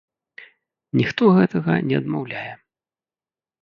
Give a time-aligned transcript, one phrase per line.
[1.01, 2.51] Ніхто гэтага не адмаўляе.